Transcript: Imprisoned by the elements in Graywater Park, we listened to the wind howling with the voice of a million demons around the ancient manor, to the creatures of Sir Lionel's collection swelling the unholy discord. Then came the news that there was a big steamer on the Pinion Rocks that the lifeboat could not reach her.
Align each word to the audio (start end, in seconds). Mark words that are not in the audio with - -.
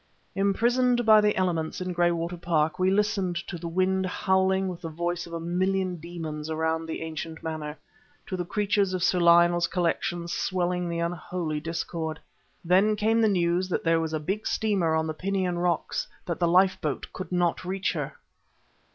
Imprisoned 0.33 1.05
by 1.05 1.21
the 1.21 1.35
elements 1.37 1.79
in 1.79 1.93
Graywater 1.93 2.35
Park, 2.35 2.79
we 2.79 2.89
listened 2.89 3.35
to 3.45 3.55
the 3.59 3.67
wind 3.67 4.07
howling 4.07 4.67
with 4.67 4.81
the 4.81 4.89
voice 4.89 5.27
of 5.27 5.33
a 5.33 5.39
million 5.39 5.97
demons 5.97 6.49
around 6.49 6.87
the 6.87 7.03
ancient 7.03 7.43
manor, 7.43 7.77
to 8.25 8.35
the 8.35 8.43
creatures 8.43 8.95
of 8.95 9.03
Sir 9.03 9.19
Lionel's 9.19 9.67
collection 9.67 10.27
swelling 10.27 10.89
the 10.89 10.97
unholy 10.97 11.59
discord. 11.59 12.19
Then 12.65 12.95
came 12.95 13.21
the 13.21 13.27
news 13.29 13.69
that 13.69 13.83
there 13.83 13.99
was 13.99 14.11
a 14.11 14.19
big 14.19 14.47
steamer 14.47 14.95
on 14.95 15.05
the 15.05 15.13
Pinion 15.13 15.59
Rocks 15.59 16.07
that 16.25 16.39
the 16.39 16.47
lifeboat 16.47 17.05
could 17.13 17.31
not 17.31 17.63
reach 17.63 17.93
her. 17.93 18.13